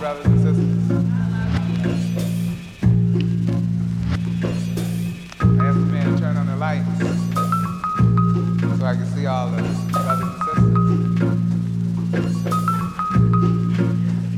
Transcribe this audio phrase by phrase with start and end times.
[0.00, 0.90] Brothers and sisters.
[5.40, 6.88] I asked the man to turn on the lights
[8.78, 9.60] so I can see all the
[9.92, 10.80] brothers and sisters.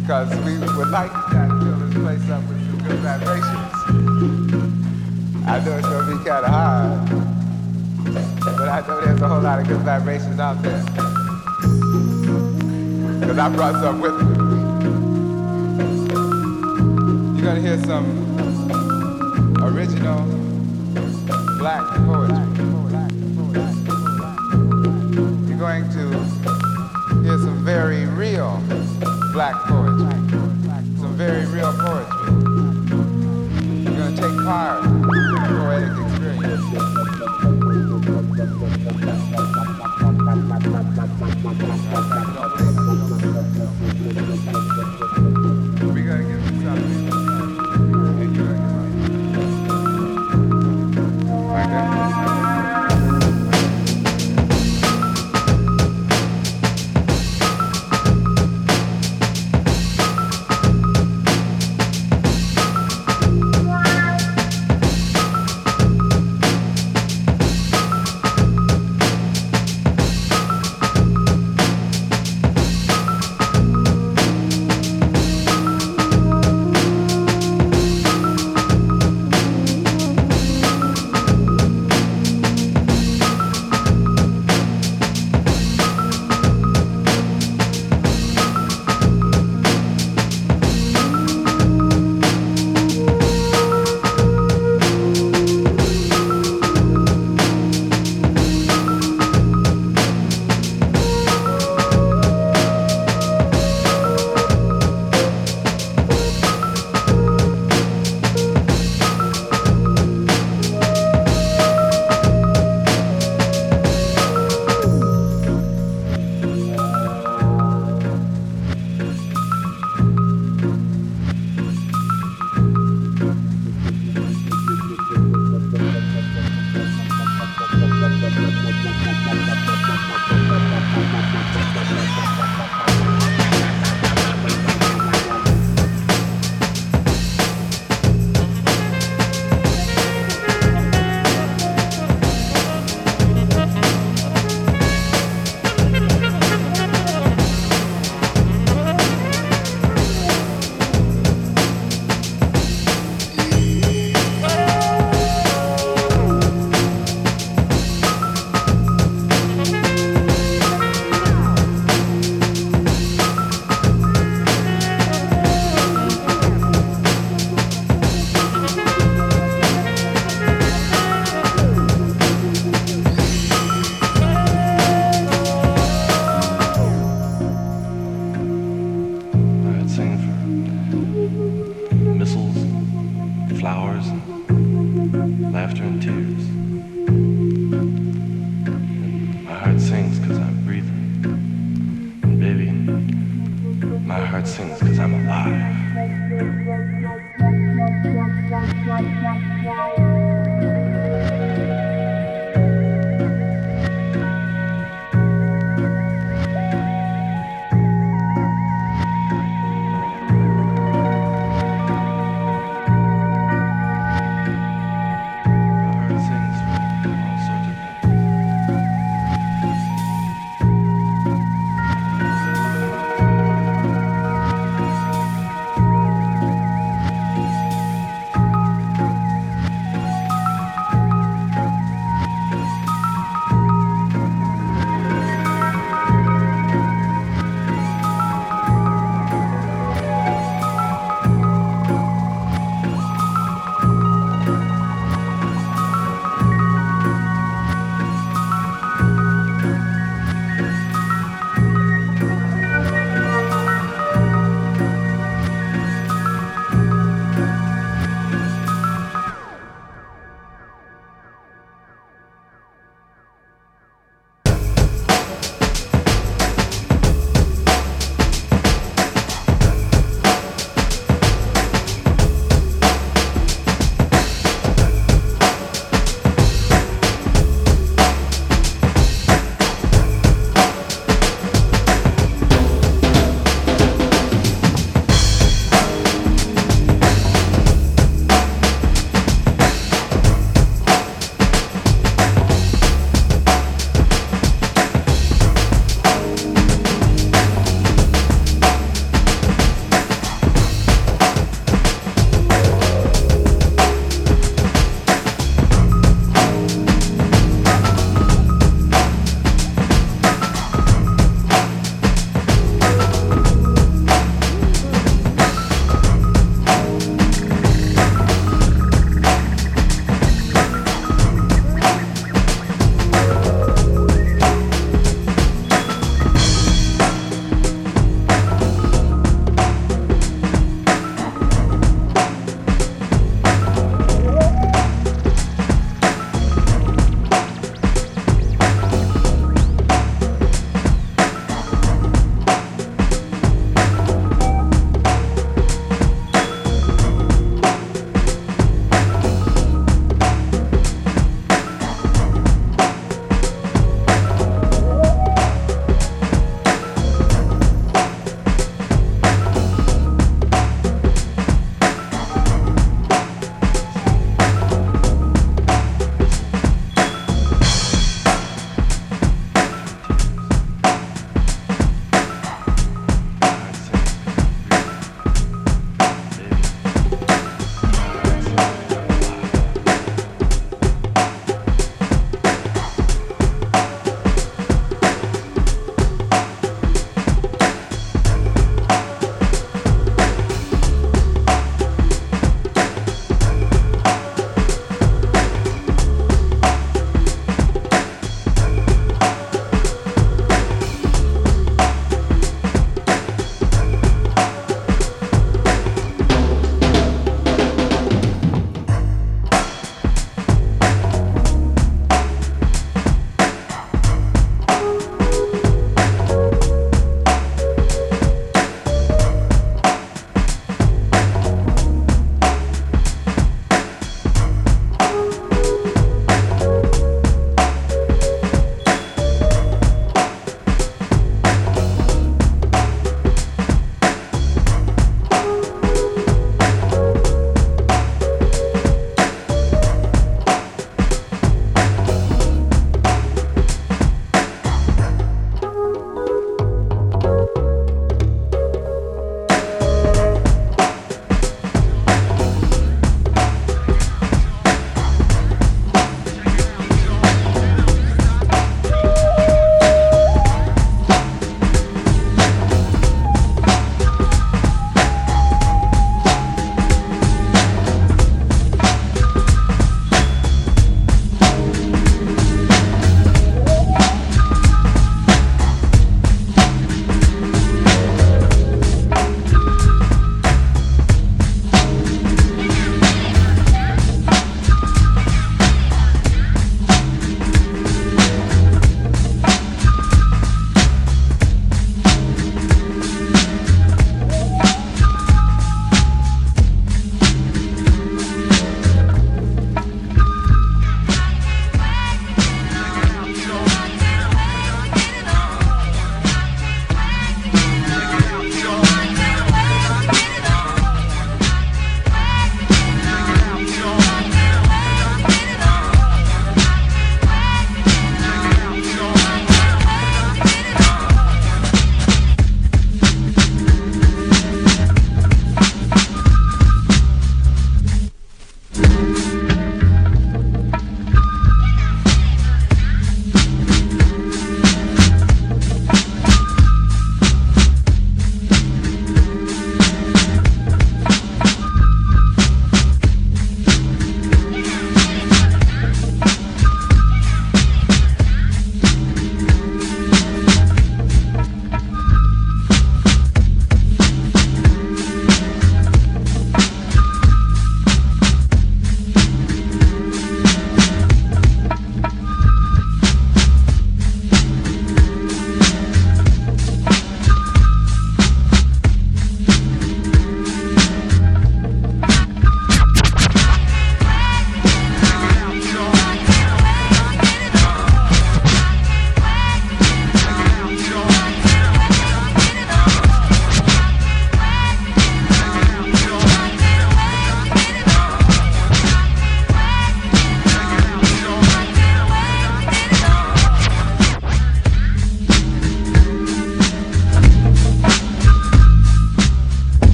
[0.00, 3.72] Because we would like to to fill this place up with some good vibrations.
[5.44, 6.98] I know it's going to be kind of hard,
[8.56, 10.84] but I know there's a whole lot of good vibrations out there.
[13.18, 14.17] Because I brought some with me.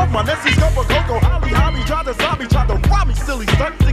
[0.00, 1.18] off my Messi's cup of cocoa.
[1.20, 3.83] Holly, Holly, tried to zombie, tried to rob me, silly stunt.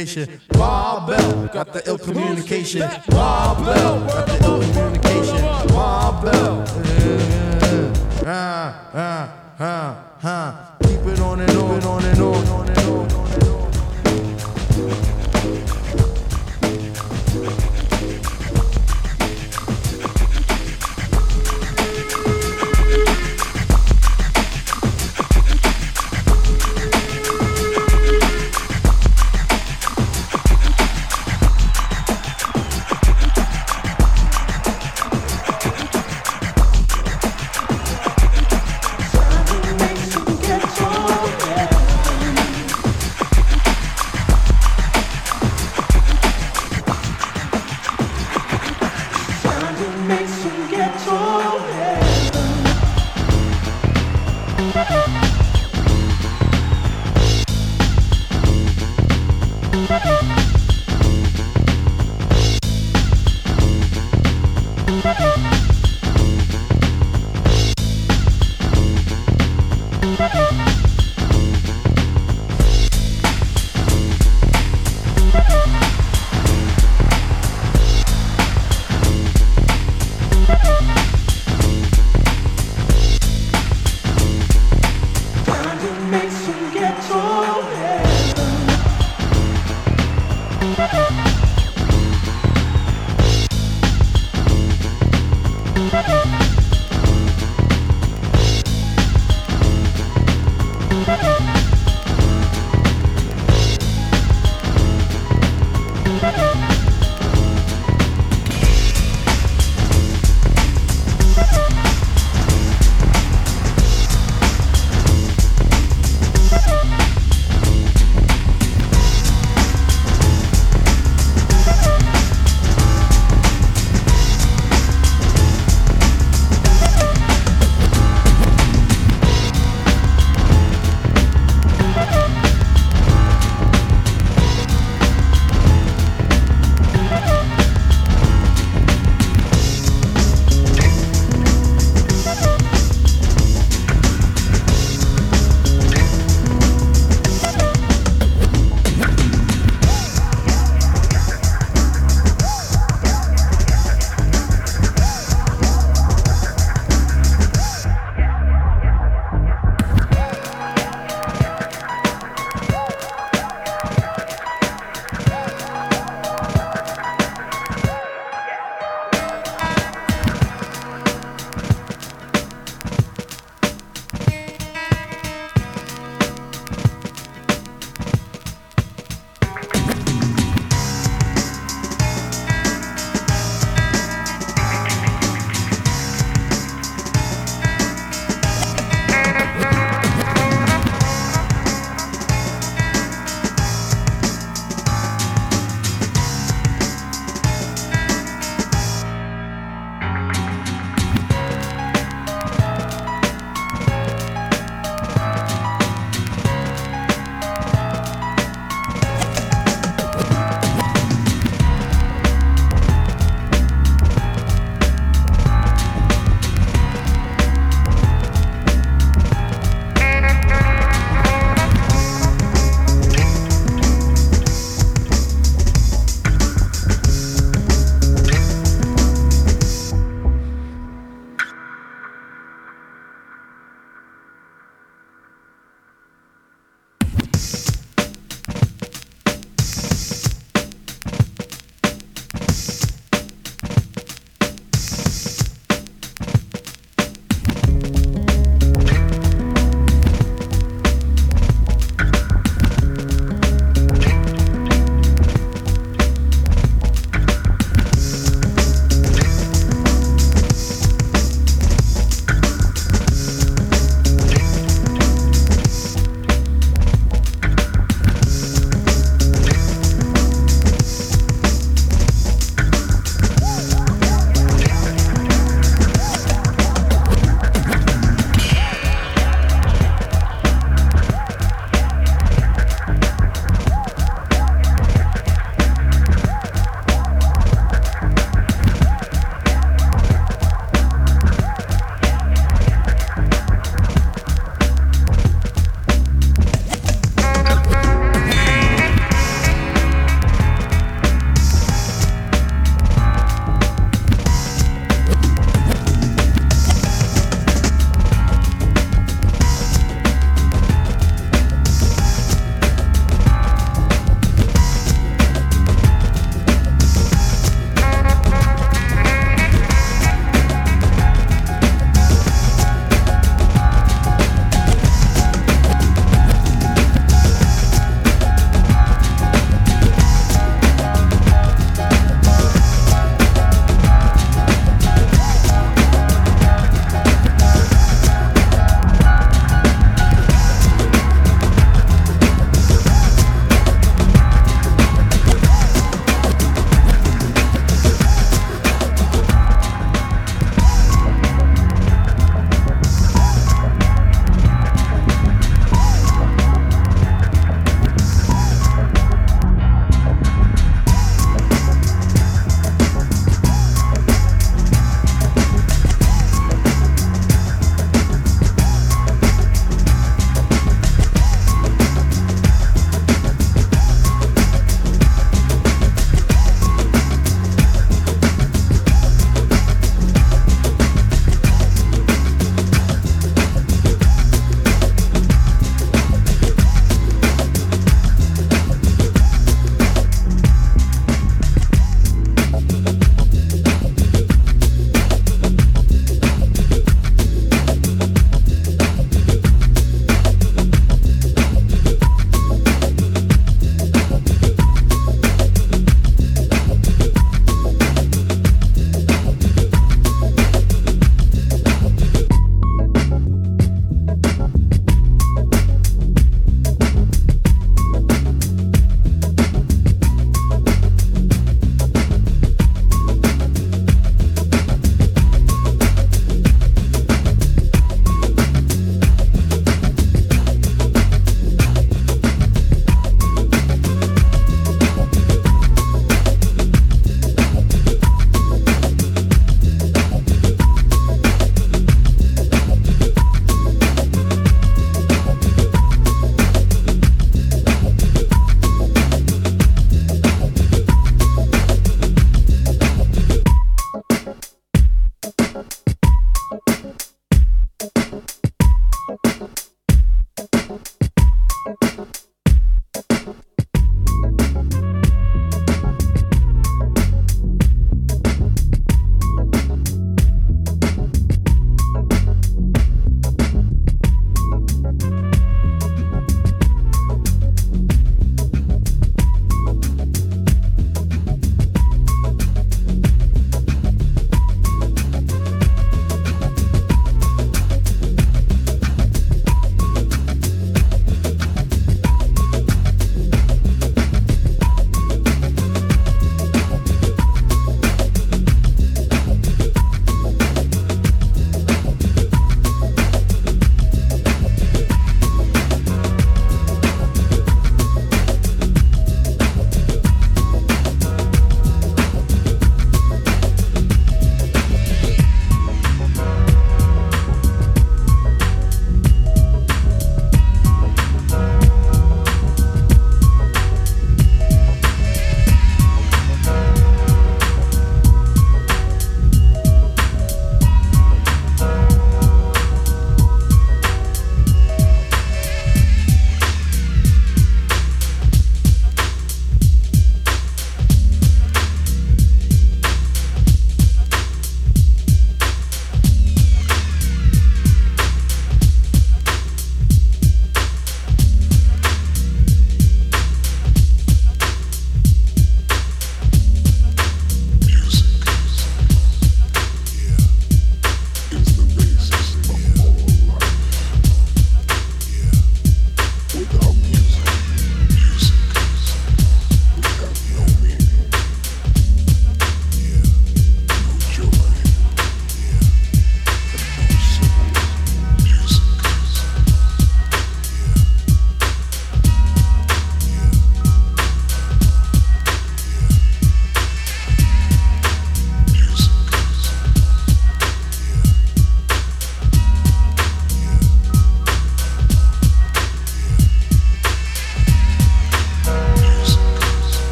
[0.00, 0.40] Communication.
[0.54, 2.80] My bell, got the ill communication.
[3.10, 4.09] My bell,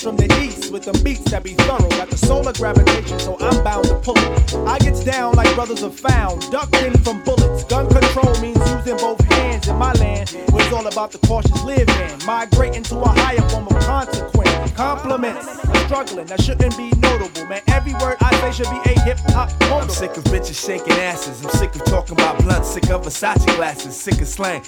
[0.00, 1.88] brothers from the east with the beats that be thorough.
[1.90, 4.54] Got the solar gravitation, so I'm bound to pull it.
[4.66, 7.64] I gets down like brothers are found, ducking from bullets.
[7.64, 10.30] Gun control means using both hands in my land.
[10.50, 14.72] Where it's all about the cautious living, migrating to a higher form of consequence.
[14.72, 17.62] Compliments, I'm struggling, that shouldn't be notable, man.
[17.68, 21.44] Every word I say should be a hip hop I'm sick of bitches shaking asses.
[21.44, 22.68] I'm sick of talking about blunts.
[22.68, 23.96] Sick of Versace glasses.
[23.96, 24.62] Sick of slang.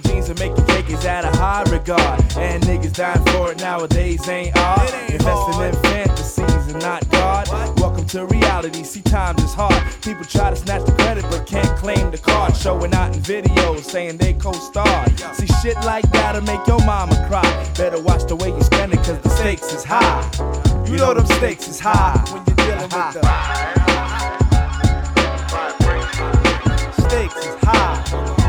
[0.00, 2.20] Say jeans and making cake is at a high regard.
[2.36, 4.92] And niggas dying for it nowadays ain't odd.
[5.10, 7.48] Investing in fantasies and not God.
[7.78, 8.82] Welcome to reality.
[8.82, 9.82] See, times is hard.
[10.02, 12.56] People try to snatch the credit but can't claim the card.
[12.56, 15.18] Showing out in videos saying they co starred.
[15.34, 17.72] See, shit like that'll make your mama cry.
[17.76, 20.28] Better watch the way you spend it cause the stakes is high.
[20.86, 23.20] You know them stakes is high when you're dealing with the
[27.08, 28.39] stakes is high.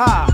[0.00, 0.26] High.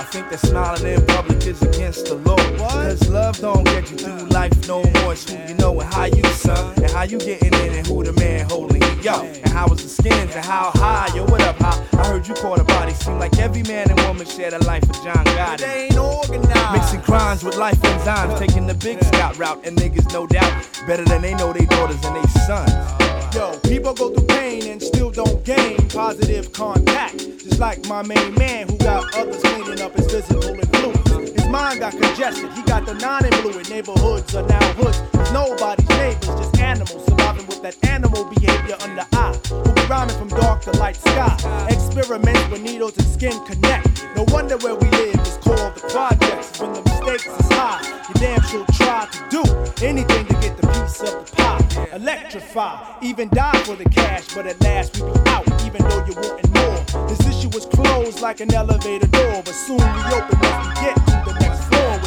[0.00, 2.36] I think that smiling in public is against the law.
[2.58, 5.12] Cause love don't get you through life no more.
[5.12, 6.74] It's who you know and how you son.
[6.82, 8.94] And how you getting in and who the man holding you.
[9.00, 11.08] Yo, and how was the skins and how high.
[11.14, 11.76] Yo, what up, how?
[11.98, 12.92] I heard you caught a body.
[12.94, 15.58] Seem like every man and woman shared a life with John Gotti.
[15.58, 16.72] They ain't organized.
[16.72, 18.38] Mixing crimes with life and enzymes.
[18.38, 19.64] Taking the big scout route.
[19.64, 20.52] And niggas, no doubt,
[20.86, 23.07] better than they know they daughters and they sons.
[23.34, 27.18] Yo, people go through pain and still don't gain positive contact.
[27.18, 31.07] Just like my main man who got others cleaning up his physical influence.
[31.50, 33.70] Mind got congested, he got the non-influent.
[33.70, 35.00] Neighborhoods are now hoods.
[35.32, 39.34] Nobody's neighbors, just animals surviving with that animal behavior under eye.
[39.48, 41.36] Who be rhyming from dark to light sky.
[41.70, 44.06] Experiments where needles and skin connect.
[44.14, 46.60] No wonder where we live is called the projects.
[46.60, 49.42] When the mistakes is high, you damn sure try to do
[49.84, 51.88] anything to get the piece of the pie.
[51.92, 56.14] Electrify, even die for the cash, but at last we be out, even though you
[56.14, 57.08] wanting more.
[57.08, 60.96] This issue was closed like an elevator door, but soon we open once we get
[60.96, 62.02] to the next floor with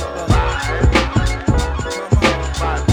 [2.85, 2.90] the